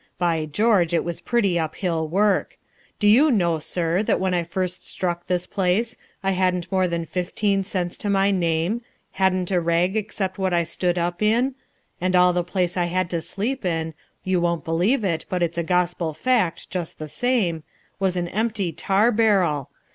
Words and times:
By 0.17 0.47
George, 0.47 0.95
it 0.95 1.03
was 1.03 1.21
pretty 1.21 1.59
uphill 1.59 2.07
work! 2.07 2.57
Do 2.97 3.07
you 3.07 3.29
know, 3.29 3.59
sir, 3.59 4.01
when 4.03 4.33
I 4.33 4.41
first 4.41 4.89
struck 4.89 5.27
this 5.27 5.45
place, 5.45 5.95
I 6.23 6.31
hadn't 6.31 6.71
more 6.71 6.87
than 6.87 7.05
fifteen 7.05 7.63
cents 7.63 7.97
to 7.97 8.09
my 8.09 8.31
name, 8.31 8.81
hadn't 9.11 9.51
a 9.51 9.61
rag 9.61 9.95
except 9.95 10.39
what 10.39 10.55
I 10.55 10.63
stood 10.63 10.97
up 10.97 11.21
in, 11.21 11.53
and 12.01 12.15
all 12.15 12.33
the 12.33 12.43
place 12.43 12.75
I 12.75 12.85
had 12.85 13.11
to 13.11 13.21
sleep 13.21 13.63
in 13.63 13.93
you 14.23 14.41
won't 14.41 14.65
believe 14.65 15.03
it, 15.03 15.25
but 15.29 15.43
it's 15.43 15.59
a 15.59 15.63
gospel 15.63 16.15
fact 16.15 16.71
just 16.71 16.97
the 16.97 17.07
same 17.07 17.61
was 17.99 18.15
an 18.15 18.27
empty 18.29 18.71
tar 18.71 19.11
barrel. 19.11 19.69